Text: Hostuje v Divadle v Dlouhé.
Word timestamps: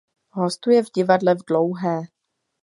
Hostuje 0.31 0.83
v 0.83 0.91
Divadle 0.91 1.35
v 1.35 1.39
Dlouhé. 1.47 2.01